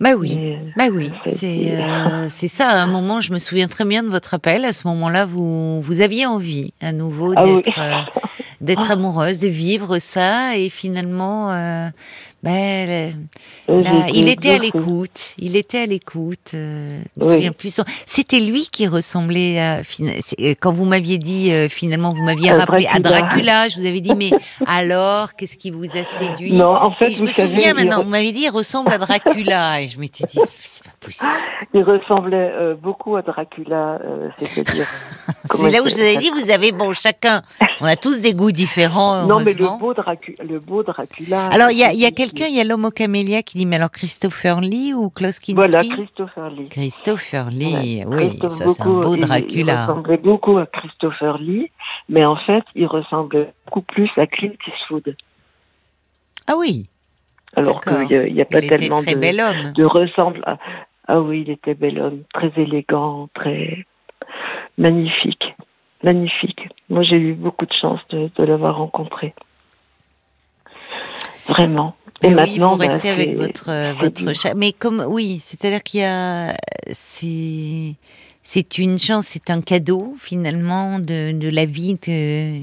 Bah 0.00 0.14
oui. 0.16 0.36
Euh, 0.38 0.56
Bah 0.76 0.84
oui, 0.92 1.10
c'est 1.26 1.72
euh, 1.80 2.26
c'est 2.28 2.48
ça. 2.48 2.68
À 2.68 2.76
un 2.76 2.86
moment, 2.86 3.20
je 3.20 3.32
me 3.32 3.38
souviens 3.38 3.68
très 3.68 3.84
bien 3.84 4.02
de 4.02 4.08
votre 4.08 4.34
appel. 4.34 4.64
À 4.64 4.72
ce 4.72 4.86
moment-là, 4.88 5.24
vous 5.24 5.80
vous 5.80 6.00
aviez 6.00 6.26
envie 6.26 6.72
à 6.80 6.92
nouveau 6.92 7.34
Ah 7.36 7.44
oui. 7.44 7.62
d'être 8.60 8.80
d'être 8.80 8.90
amoureuse, 8.90 9.38
de 9.38 9.48
vivre 9.48 9.98
ça, 9.98 10.56
et 10.56 10.68
finalement, 10.68 11.50
euh, 11.52 11.88
ben, 12.42 13.14
là, 13.68 14.06
il 14.12 14.28
était 14.28 14.50
à 14.50 14.58
l'écoute. 14.58 15.34
Il 15.38 15.56
était 15.56 15.78
à 15.78 15.86
l'écoute. 15.86 16.50
euh, 16.52 17.00
je 17.16 17.22
me 17.22 17.26
Oui. 17.28 17.34
souviens 17.34 17.52
plus. 17.52 17.80
C'était 18.04 18.40
lui 18.40 18.68
qui 18.70 18.86
ressemblait 18.86 19.58
à 19.58 19.76
euh, 19.78 20.54
quand 20.60 20.72
vous 20.72 20.84
m'aviez 20.84 21.16
dit 21.16 21.50
euh, 21.52 21.68
finalement, 21.70 22.12
vous 22.12 22.22
m'aviez 22.22 22.52
rappelé 22.52 22.86
à 22.92 22.98
Dracula. 22.98 23.68
Je 23.68 23.80
vous 23.80 23.86
avais 23.86 24.00
dit 24.02 24.14
mais 24.14 24.30
alors, 24.66 25.34
qu'est-ce 25.36 25.56
qui 25.56 25.70
vous 25.70 25.96
a 25.96 26.04
séduit? 26.04 26.52
Non, 26.52 26.74
en 26.74 26.90
fait, 26.90 27.10
Et 27.10 27.14
je 27.14 27.18
vous 27.20 27.24
me 27.24 27.28
savez, 27.30 27.48
souviens 27.54 27.72
maintenant, 27.74 28.00
re- 28.00 28.04
vous 28.04 28.10
m'avez 28.10 28.32
dit, 28.32 28.42
il 28.42 28.50
ressemble 28.50 28.92
à 28.92 28.98
Dracula. 28.98 29.80
Et 29.80 29.88
je 29.88 29.98
m'étais 29.98 30.26
dit, 30.26 30.38
c'est 30.62 30.82
pas 30.84 30.90
possible. 31.00 31.26
il 31.72 31.82
ressemblait 31.82 32.52
euh, 32.54 32.74
beaucoup 32.74 33.16
à 33.16 33.22
Dracula, 33.22 33.98
c'est-à-dire. 34.38 34.86
C'est 35.54 35.70
là 35.70 35.82
où 35.82 35.88
je 35.88 35.94
vous 35.94 36.00
ai 36.00 36.14
s'appelle 36.14 36.18
dit, 36.18 36.30
vous 36.44 36.50
avez, 36.50 36.72
bon, 36.72 36.92
chacun, 36.94 37.42
on 37.80 37.84
a 37.86 37.96
tous 37.96 38.20
des 38.20 38.32
goûts 38.34 38.43
différents, 38.52 39.26
Non, 39.26 39.40
mais 39.44 39.54
le 39.54 39.78
beau, 39.78 39.92
Dracu- 39.94 40.36
le 40.42 40.58
beau 40.60 40.82
Dracula. 40.82 41.46
Alors, 41.46 41.70
il 41.70 41.78
y 41.78 41.84
a, 41.84 41.92
y 41.92 42.12
quelqu'un, 42.12 42.46
il 42.46 42.54
y 42.56 42.60
a 42.60 42.64
l'homme 42.64 42.84
au 42.84 42.90
camélia 42.90 43.42
qui 43.42 43.58
dit, 43.58 43.66
mais 43.66 43.76
alors 43.76 43.90
Christopher 43.90 44.60
Lee 44.60 44.92
ou 44.94 45.10
Klaus 45.10 45.38
Kinski 45.38 45.54
Voilà, 45.54 45.82
Christopher 45.84 46.50
Lee. 46.50 46.68
Christopher 46.68 47.50
Lee, 47.50 48.04
Ouais. 48.04 48.16
oui, 48.16 48.28
Christophe 48.38 48.52
ça 48.52 48.64
c'est 48.74 48.82
un 48.82 48.84
beau 49.00 49.14
il- 49.14 49.20
Il, 49.20 49.26
Dracula. 49.26 49.86
ressemblait 49.86 50.16
beaucoup 50.18 50.58
à 50.58 50.66
Christopher 50.66 51.38
Lee, 51.38 51.70
mais 52.08 52.24
en 52.24 52.36
fait, 52.36 52.64
il 52.74 52.86
ressemble 52.86 53.48
beaucoup 53.66 53.82
plus 53.82 54.10
à 54.16 54.26
Clint 54.26 54.52
Eastwood. 54.66 55.16
Ah 56.46 56.54
oui, 56.58 56.86
Alors 57.56 57.80
qu'il 57.80 57.98
n'y 58.34 58.40
a, 58.40 58.44
pas 58.44 58.58
il 58.58 58.64
était 58.66 58.76
tellement 58.76 58.96
très 58.96 59.14
de, 59.14 59.20
bel 59.20 59.40
homme. 59.40 59.72
de 59.72 59.84
ressemble. 59.84 60.42
à- 60.46 60.58
Ah 61.06 61.20
oui, 61.20 61.44
il 61.46 61.50
était 61.52 61.74
bel 61.74 61.98
homme, 62.00 62.22
très 62.32 62.50
élégant, 62.56 63.28
très 63.34 63.84
magnifique, 64.78 65.53
magnifique. 66.04 66.68
Moi, 66.88 67.02
j'ai 67.02 67.16
eu 67.16 67.34
beaucoup 67.34 67.66
de 67.66 67.72
chance 67.80 68.00
de, 68.10 68.30
de 68.36 68.44
l'avoir 68.44 68.76
rencontré. 68.76 69.34
Vraiment. 71.48 71.94
Et 72.22 72.28
oui, 72.28 72.34
maintenant, 72.34 72.72
vous 72.72 72.78
bah, 72.78 72.86
restez 72.86 73.10
avec 73.10 73.36
votre 73.36 74.32
chat. 74.34 74.54
Mais 74.54 74.72
comme 74.72 75.04
oui, 75.08 75.40
c'est-à-dire 75.42 75.82
qu'il 75.82 76.00
y 76.00 76.04
a 76.04 76.54
c'est 76.92 77.96
c'est 78.42 78.78
une 78.78 78.98
chance, 78.98 79.26
c'est 79.26 79.50
un 79.50 79.60
cadeau 79.60 80.14
finalement 80.18 80.98
de, 80.98 81.32
de 81.32 81.48
la 81.48 81.64
vie 81.64 81.98
que 81.98 82.60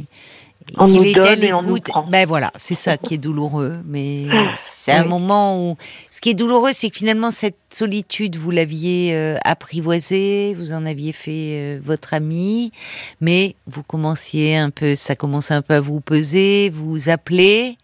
On 0.78 0.88
nous 0.88 1.14
donne 1.14 1.44
et 1.44 1.54
on 1.54 1.62
nous 1.62 1.76
l'écoute. 1.76 1.92
prend. 1.92 2.08
Ben 2.08 2.26
voilà, 2.28 2.52
c'est 2.56 2.76
ça 2.76 2.98
qui 2.98 3.16
est 3.16 3.18
douloureux. 3.18 3.80
Mais 3.86 4.28
c'est 4.56 4.92
un 4.94 5.04
Oui. 5.04 5.10
moment 5.10 5.58
où 5.72 5.78
ce 6.10 6.22
qui 6.22 6.30
est 6.30 6.34
douloureux, 6.34 6.72
c'est 6.74 6.90
que 6.90 6.98
finalement 6.98 7.32
cette 7.32 7.58
solitude, 7.72 8.36
vous 8.38 8.52
l'aviez 8.52 9.14
euh, 9.14 9.38
apprivoisée, 9.44 10.56
vous 10.58 10.74
en 10.74 10.86
aviez 10.86 11.12
fait 11.14 11.32
euh, 11.60 11.80
votre 11.84 12.14
ami, 12.14 12.72
mais 13.20 13.56
vous 13.68 13.84
commenciez 13.84 14.56
un 14.58 14.70
peu, 14.70 14.96
ça 14.96 15.16
commençait 15.16 15.54
un 15.54 15.62
peu 15.62 15.74
à 15.76 15.82
vous 15.82 16.00
peser, 16.02 16.70
vous 16.70 17.10
appelez. 17.10 17.78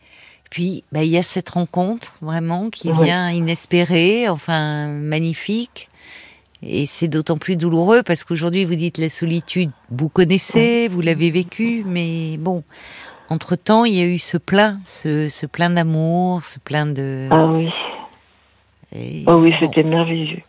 Puis, 0.49 0.85
ben, 0.93 1.01
il 1.01 1.09
y 1.09 1.17
a 1.17 1.23
cette 1.23 1.49
rencontre 1.49 2.15
vraiment 2.21 2.69
qui 2.69 2.89
Oui. 2.91 3.03
vient 3.03 3.29
inespérée, 3.31 4.29
enfin 4.29 4.87
magnifique. 4.87 5.89
Et 6.63 6.85
c'est 6.85 7.07
d'autant 7.07 7.37
plus 7.37 7.55
douloureux 7.55 8.01
parce 8.03 8.23
qu'aujourd'hui, 8.23 8.65
vous 8.65 8.75
dites 8.75 8.97
la 8.97 9.09
solitude, 9.09 9.69
vous 9.91 10.09
connaissez, 10.09 10.87
vous 10.87 11.01
l'avez 11.01 11.29
vécu, 11.29 11.83
mais 11.85 12.37
bon, 12.37 12.63
entre-temps, 13.29 13.85
il 13.85 13.93
y 13.93 14.01
a 14.01 14.05
eu 14.05 14.17
ce 14.17 14.37
plein, 14.37 14.79
ce, 14.85 15.27
ce 15.29 15.45
plein 15.45 15.69
d'amour, 15.69 16.43
ce 16.43 16.59
plein 16.59 16.85
de... 16.87 17.27
Ah 17.31 17.45
oui, 17.45 17.69
et 18.95 19.23
ah 19.27 19.37
oui, 19.37 19.51
bon, 19.51 19.57
c'était 19.59 19.83
merveilleux. 19.83 20.41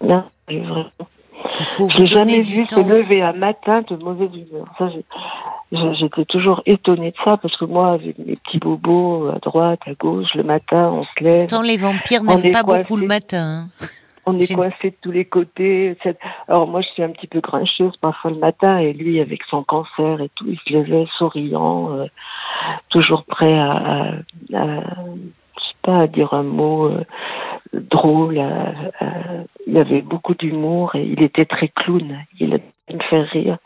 Merveilleux, 0.00 0.68
vraiment. 0.68 0.90
Je 1.88 2.02
l'ai 2.02 2.08
jamais 2.08 2.42
vu 2.42 2.66
se 2.68 2.80
lever 2.80 3.22
un 3.22 3.32
matin 3.32 3.82
de 3.88 3.96
mauvaise 3.96 4.30
humeur. 4.34 4.66
Ça, 4.78 4.88
j'étais 5.98 6.24
toujours 6.26 6.62
étonnée 6.66 7.10
de 7.10 7.16
ça 7.24 7.38
parce 7.38 7.56
que 7.56 7.64
moi, 7.64 7.92
avec 7.92 8.18
mes 8.18 8.36
petits 8.36 8.58
bobos 8.58 9.28
à 9.34 9.38
droite, 9.38 9.80
à 9.86 9.94
gauche, 9.94 10.28
le 10.34 10.42
matin, 10.42 10.90
on 10.92 11.04
se 11.04 11.24
lève, 11.24 11.46
Pourtant, 11.48 11.62
les 11.62 11.76
vampires 11.76 12.22
n'aiment 12.22 12.52
pas 12.52 12.62
beaucoup 12.62 12.96
le 12.96 13.06
matin. 13.06 13.68
hein. 13.80 13.86
On 14.26 14.38
est 14.38 14.52
coincé 14.52 14.90
de 14.90 14.96
tous 15.00 15.12
les 15.12 15.24
côtés. 15.24 15.96
Alors 16.48 16.66
moi, 16.66 16.80
je 16.80 16.88
suis 16.88 17.02
un 17.02 17.10
petit 17.10 17.26
peu 17.28 17.40
grincheuse 17.40 17.96
parfois 17.98 18.32
le 18.32 18.38
matin 18.38 18.78
et 18.78 18.92
lui, 18.92 19.20
avec 19.20 19.42
son 19.44 19.62
cancer 19.62 20.20
et 20.20 20.28
tout, 20.34 20.46
il 20.48 20.58
se 20.58 20.72
levait 20.72 21.06
souriant, 21.16 21.92
euh, 21.92 22.06
toujours 22.90 23.24
prêt 23.24 23.56
à, 23.56 23.72
à, 23.72 24.02
à- 24.54 24.80
je 25.56 25.62
sais 25.62 25.76
pas, 25.82 26.00
à 26.00 26.06
dire 26.06 26.34
un 26.34 26.42
mot 26.42 26.86
euh, 26.86 27.04
drôle. 27.72 28.38
à- 28.38 28.72
il 29.66 29.76
avait 29.78 30.02
beaucoup 30.02 30.34
d'humour 30.34 30.94
et 30.94 31.04
il 31.04 31.22
était 31.22 31.44
très 31.44 31.68
clown. 31.68 32.18
Il 32.38 32.50
me 32.50 33.02
faire 33.10 33.26
rire. 33.30 33.58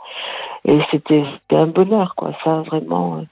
Et 0.65 0.79
c'était 0.91 1.25
c'était 1.35 1.57
un 1.57 1.67
bonheur, 1.67 2.15
quoi. 2.17 2.33
Ça, 2.45 2.63
vraiment, 2.63 3.19
euh, 3.19 3.23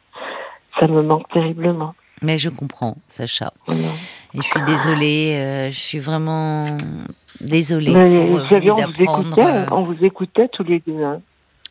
ça 0.79 0.87
me 0.87 1.03
manque 1.03 1.29
terriblement. 1.29 1.95
Mais 2.23 2.39
je 2.39 2.49
comprends, 2.49 2.97
Sacha. 3.07 3.53
Et 3.69 4.39
je 4.39 4.43
suis 4.43 4.63
désolée, 4.63 5.35
euh, 5.37 5.71
je 5.71 5.79
suis 5.79 5.99
vraiment 5.99 6.77
désolée 7.41 7.93
Mais 7.93 8.27
pour 8.27 9.15
on 9.15 9.23
vous 9.23 9.33
écoutait, 9.33 9.47
euh, 9.47 9.67
on 9.71 9.85
vous 9.85 10.05
écoutait 10.05 10.49
tous 10.49 10.65
les 10.65 10.83
deux. 10.87 11.03
hein. 11.03 11.21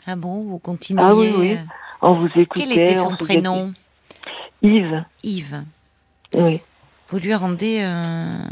Ah 0.06 0.16
bon, 0.16 0.42
vous 0.42 0.58
continuez 0.58 1.04
Ah 1.06 1.14
oui, 1.14 1.34
oui. 1.38 1.58
On 2.02 2.20
vous 2.20 2.30
écoutait. 2.40 2.66
Quel 2.66 2.80
était 2.80 3.00
on 3.00 3.10
son 3.10 3.16
prénom? 3.18 3.74
Yves. 4.62 5.04
Yves. 5.24 5.64
Oui. 6.34 6.62
Vous 7.10 7.20
lui 7.20 7.34
rendez 7.34 7.82
un, 7.82 8.48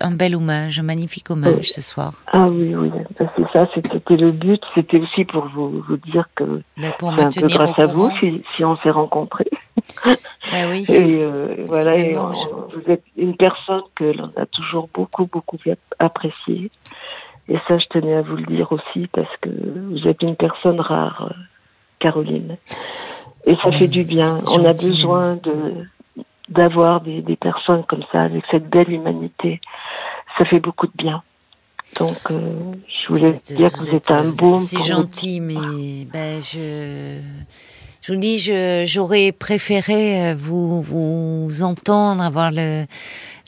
un- 0.00 0.10
bel 0.10 0.34
hommage, 0.36 0.78
un 0.78 0.82
magnifique 0.82 1.30
hommage 1.30 1.70
ce 1.72 1.80
soir. 1.82 2.12
Ah 2.32 2.46
oui, 2.48 2.74
oui, 2.74 2.90
ben, 3.18 3.26
c'est 3.36 3.50
ça, 3.52 3.68
c'était 3.74 4.16
le 4.16 4.32
but. 4.32 4.60
C'était 4.74 4.98
aussi 4.98 5.24
pour 5.24 5.46
vous, 5.54 5.82
vous 5.88 5.96
dire 5.98 6.28
que 6.34 6.62
Mais 6.76 6.90
pour 6.98 7.10
c'est 7.14 7.16
me 7.16 7.26
un 7.26 7.30
peu 7.30 7.46
grâce 7.48 7.78
à 7.78 7.86
vous 7.86 8.10
si, 8.20 8.42
si 8.56 8.64
on 8.64 8.76
s'est 8.78 8.90
rencontrés. 8.90 9.50
Bah 10.04 10.12
oui. 10.70 10.84
Et 10.88 11.00
euh, 11.22 11.54
voilà, 11.66 11.96
et 11.96 12.12
Vraiment, 12.14 12.30
on- 12.30 12.34
je- 12.34 12.76
vous 12.78 12.90
êtes 12.90 13.04
une 13.16 13.36
personne 13.36 13.82
que 13.94 14.04
l'on 14.04 14.30
a 14.36 14.46
toujours 14.46 14.88
beaucoup, 14.94 15.26
beaucoup 15.26 15.58
appréciée. 15.98 16.70
Et 17.48 17.58
ça, 17.68 17.78
je 17.78 17.86
tenais 17.90 18.14
à 18.14 18.22
vous 18.22 18.36
le 18.36 18.44
dire 18.46 18.72
aussi 18.72 19.06
parce 19.12 19.34
que 19.40 19.48
vous 19.48 20.08
êtes 20.08 20.20
une 20.22 20.34
personne 20.36 20.80
rare, 20.80 21.28
euh, 21.30 21.34
Caroline. 22.00 22.56
Et 23.46 23.54
ça 23.56 23.66
Oh, 23.66 23.72
fait 23.72 23.86
du 23.86 24.02
bien. 24.02 24.40
On 24.48 24.64
a 24.64 24.72
besoin 24.72 25.36
de 25.36 25.86
d'avoir 26.48 27.00
des, 27.00 27.22
des 27.22 27.34
personnes 27.36 27.82
comme 27.88 28.04
ça, 28.12 28.22
avec 28.22 28.44
cette 28.52 28.68
belle 28.68 28.90
humanité. 28.92 29.60
Ça 30.38 30.44
fait 30.44 30.60
beaucoup 30.60 30.86
de 30.86 30.92
bien. 30.96 31.22
Donc, 31.98 32.16
euh, 32.30 32.72
je 32.86 33.08
voulais 33.08 33.30
Vous 33.30 33.36
êtes- 33.36 33.52
dire 33.56 33.72
que 33.72 33.78
vous 33.78 33.84
vous 33.86 33.88
êtes 33.94 33.94
êtes- 33.94 34.10
un 34.10 34.28
êtes- 34.30 34.36
baume. 34.36 34.58
C'est 34.66 34.82
gentil, 34.82 35.40
mais 35.40 36.04
ben 36.12 36.40
je. 36.40 37.18
Je 38.02 38.12
vous 38.12 38.20
dis, 38.20 38.38
j'aurais 38.86 39.32
préféré 39.32 40.30
euh, 40.30 40.34
vous, 40.38 40.80
vous 40.80 41.62
entendre, 41.64 42.22
avoir 42.22 42.52
le, 42.52 42.86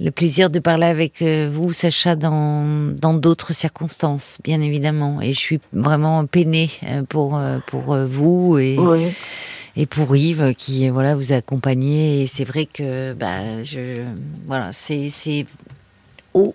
le 0.00 0.11
plaisir 0.11 0.50
de 0.50 0.59
parler 0.59 0.87
avec 0.87 1.23
euh, 1.23 1.49
vous, 1.52 1.73
Sacha, 1.73 2.16
dans 2.16 2.92
dans 3.00 3.14
d'autres 3.14 3.52
circonstances, 3.52 4.38
bien 4.42 4.61
évidemment. 4.61 5.21
Et 5.23 5.33
je 5.33 5.38
suis 5.38 5.61
vraiment 5.73 6.26
peinée 6.26 6.71
euh, 6.85 7.02
pour 7.09 7.37
euh, 7.37 7.59
pour 7.68 7.92
euh, 7.95 8.07
vous 8.07 8.59
et 8.59 8.76
Oui, 8.78 9.07
et 9.76 9.87
pour 9.87 10.16
Yves 10.16 10.54
qui 10.57 10.88
voilà 10.88 11.14
vous 11.14 11.33
a 11.33 11.37
accompagné. 11.37 12.23
Et 12.23 12.26
c'est 12.26 12.45
vrai 12.45 12.66
que 12.66 13.12
bah 13.12 13.62
je 13.62 14.02
voilà 14.49 14.71
c'est 14.73 15.09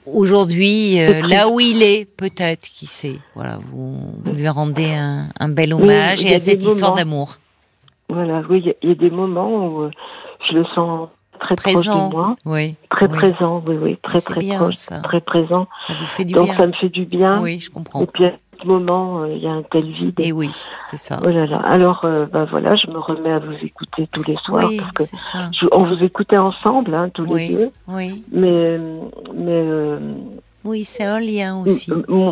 aujourd'hui 0.06 1.00
euh, 1.00 1.22
là 1.28 1.48
où 1.50 1.60
il 1.60 1.82
est 1.84 2.06
peut-être 2.06 2.62
qui 2.70 2.88
sait 2.88 3.18
voilà 3.36 3.60
vous, 3.72 3.98
vous 4.24 4.32
lui 4.32 4.48
rendez 4.50 4.92
un, 4.94 5.30
un 5.40 5.50
bel 5.50 5.74
hommage 5.74 6.24
et 6.26 6.36
à 6.36 6.40
cette 6.40 6.64
histoire 6.64 6.94
d'amour 6.94 7.38
voilà. 8.10 8.44
Oui, 8.50 8.60
il 8.60 8.68
y 8.68 8.70
a- 8.70 8.74
il 8.84 8.90
y, 8.90 8.92
a 8.92 8.96
des 8.96 9.10
moments 9.10 9.66
où 9.68 9.82
euh, 9.84 9.92
je 10.50 10.56
le 10.58 10.66
sens 10.76 11.10
très 11.40 11.56
proche 11.56 11.74
présent 11.74 12.10
de 12.10 12.14
moi. 12.14 12.36
oui 12.46 12.76
Très 12.90 13.08
oui. 13.08 13.14
présent, 13.18 13.64
oui, 13.66 13.76
oui, 13.82 13.98
très 14.04 14.20
très 14.22 14.40
bien, 14.40 14.58
proche, 14.60 14.76
ça. 14.76 15.00
très 15.00 15.22
présent. 15.22 15.68
ça 15.88 15.94
vous 16.00 16.06
fait 16.06 16.26
du 16.26 16.34
Donc 16.34 16.46
bien 16.46 16.54
ça 16.56 16.68
me 16.68 16.74
fait 16.74 16.90
du 16.90 17.06
bien. 17.06 17.42
oui 17.42 17.60
je 17.60 17.70
comprends 17.72 18.02
Et 18.02 18.08
puis 18.08 18.26
à 18.26 18.34
ce 18.64 18.68
moment, 18.68 19.22
euh, 19.24 19.34
il 19.36 19.44
y 19.44 19.48
a 19.48 19.52
un 19.52 19.64
tel 19.64 19.86
vide. 19.92 20.20
et 20.20 20.32
oui 20.32 20.50
c'est 20.90 20.98
ça 20.98 21.20
Oh 21.24 21.28
là 21.30 21.46
là. 21.46 21.58
Alors, 21.66 22.02
euh, 22.06 22.26
bah 22.26 22.46
voilà, 22.50 22.76
je 22.76 22.88
me 22.90 22.98
remets 23.00 23.32
à 23.32 23.40
vous 23.40 23.54
écouter 23.62 24.08
tous 24.12 24.24
les 24.28 24.38
soirs 24.46 24.68
oui 24.70 24.78
parce 24.96 25.10
que 25.12 25.18
ça 25.18 25.50
je- 25.60 25.68
on 25.72 25.84
vous 25.86 26.04
écoutait 26.04 26.38
ensemble, 26.38 26.94
hein, 26.96 27.10
tous 27.14 27.26
Oui. 27.26 27.50
les 27.50 27.56
deux. 27.56 27.70
oui 27.88 28.24
Mais 28.32 28.78
mais 29.36 29.52
euh, 29.52 30.00
oui 30.66 30.84
c'est 30.86 31.04
un 31.04 31.20
lien 31.20 31.58
aussi 31.62 31.92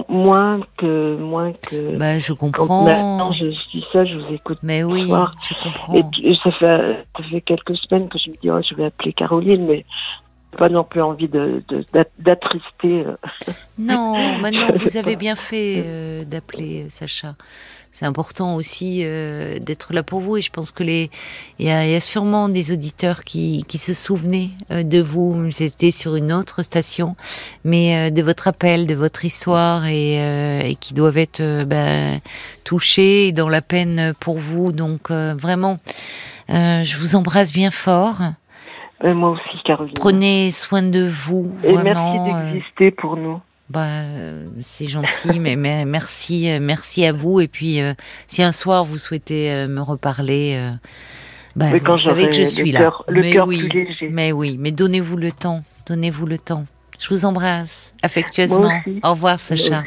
moins 0.10 0.62
que 0.78 1.18
moins 1.18 1.52
que. 1.52 1.98
bah 1.98 2.18
je 2.18 2.32
comprends 2.34 2.86
maintenant 2.86 3.32
je 3.34 3.50
suis 3.52 3.84
seule, 3.92 4.08
je 4.08 4.18
vous 4.18 4.34
écoute. 4.34 4.60
mais 4.64 4.84
oui 4.84 5.08
soir. 5.08 5.36
je 5.42 5.54
comprends 5.64 5.94
Et 5.96 6.04
puis, 6.12 6.40
ça 6.44 6.52
fait 6.54 7.06
ça 7.18 7.24
fait 7.30 7.42
quelques 7.42 7.76
semaines 7.76 8.08
que 8.10 8.18
je 8.18 8.30
me 8.32 8.36
dis 8.38 8.50
oh, 8.50 8.60
je 8.68 8.74
vais 8.76 8.86
appeler 8.86 9.14
Caroline, 9.14 9.66
mais 9.68 9.86
pas 10.58 10.70
non 10.70 10.84
plus 10.84 11.02
envie 11.02 11.28
de 11.28 11.64
de- 11.70 11.86
d'at- 11.94 12.06
d'attrister. 12.20 13.06
euh. 13.06 13.16
Non, 13.80 14.38
maintenant 14.42 14.68
vous 14.76 14.98
avez 14.98 15.16
bien 15.16 15.36
fait 15.36 15.82
euh, 15.86 16.24
d'appeler 16.26 16.84
euh, 16.84 16.90
Sacha. 16.90 17.36
C'est 17.94 18.06
important 18.06 18.56
aussi 18.56 19.02
euh, 19.04 19.60
d'être 19.60 19.92
là 19.92 20.02
pour 20.02 20.22
vous 20.22 20.38
et 20.38 20.42
je 20.42 20.50
pense 20.50 20.72
que 20.72 20.82
les 20.84 21.10
il 21.60 21.66
y 21.66 21.70
y 21.70 21.96
a 21.96 22.00
sûrement 22.00 22.48
des 22.48 22.72
auditeurs 22.72 23.24
qui, 23.26 23.66
qui 23.68 23.78
se 23.80 23.94
souvenaient 23.94 24.52
euh, 24.72 24.84
de 24.84 25.02
vous. 25.02 25.52
C'était 25.52 25.92
sur 25.92 26.16
une 26.16 26.32
autre 26.32 26.64
station, 26.64 27.16
mais 27.66 28.08
euh, 28.08 28.10
de 28.10 28.22
votre 28.22 28.48
appel, 28.48 28.88
de 28.88 28.96
votre 28.96 29.26
histoire 29.26 29.86
et, 29.88 30.22
euh, 30.22 30.62
et 30.62 30.76
qui 30.76 30.94
doivent 30.94 31.18
être 31.18 31.42
ben, 31.66 32.22
touchés 32.64 33.28
et 33.28 33.32
dans 33.34 33.50
la 33.50 33.62
peine 33.62 34.14
pour 34.22 34.38
vous. 34.38 34.72
Donc 34.72 35.12
euh, 35.12 35.34
vraiment, 35.38 35.80
euh, 36.50 36.84
je 36.84 36.96
vous 36.98 37.16
embrasse 37.18 37.52
bien 37.52 37.72
fort. 37.72 38.20
Euh, 39.04 39.14
moi 39.16 39.32
aussi, 39.32 39.58
Caroline. 39.66 39.94
Prenez 39.96 40.52
soin 40.52 40.82
de 40.84 41.10
vous. 41.26 41.52
Et 41.64 41.72
vraiment, 41.74 42.26
merci 42.26 42.36
euh, 42.36 42.54
d'exister 42.54 42.92
pour 42.92 43.18
nous. 43.18 43.40
bah, 43.70 43.86
euh, 43.88 44.46
c'est 44.62 44.88
gentil, 44.88 45.40
mais, 45.40 45.56
mais 45.56 45.86
merci, 45.86 46.50
merci 46.62 47.06
à 47.06 47.12
vous. 47.14 47.40
Et 47.42 47.48
puis, 47.48 47.82
euh, 47.82 47.94
si 48.28 48.44
un 48.44 48.52
soir 48.52 48.84
vous 48.84 48.98
souhaitez 48.98 49.52
euh, 49.52 49.68
me 49.68 49.82
reparler, 49.82 50.56
euh, 50.58 50.72
bah, 51.56 51.68
Oui, 51.74 51.82
quand 51.82 51.94
vous 51.94 52.02
savez 52.02 52.28
que 52.28 52.34
je 52.34 52.44
suis 52.44 52.72
le 52.72 52.80
là. 52.80 52.92
le 53.08 53.24
cœur 53.24 53.48
oui, 53.48 53.68
plus 53.68 53.86
léger. 53.86 54.10
mais 54.12 54.32
oui, 54.32 54.58
mais 54.60 54.72
donnez-vous 54.72 55.18
le 55.18 55.32
temps, 55.32 55.62
donnez-vous 55.88 56.26
le 56.28 56.38
temps. 56.38 56.66
Je 57.00 57.10
vous 57.10 57.26
embrasse 57.26 57.96
affectueusement. 58.04 58.70
Au 59.04 59.10
revoir, 59.12 59.40
Sacha. 59.40 59.84